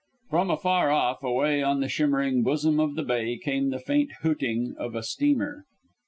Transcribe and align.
From 0.31 0.49
afar 0.49 0.89
off, 0.89 1.21
away 1.21 1.61
on 1.61 1.79
the 1.79 1.87
shimmering 1.87 2.41
bosom 2.41 2.79
of 2.79 2.95
the 2.95 3.03
bay 3.03 3.37
came 3.37 3.69
the 3.69 3.77
faint 3.77 4.09
hooting 4.23 4.73
of 4.79 4.95
a 4.95 5.03
steamer. 5.03 5.65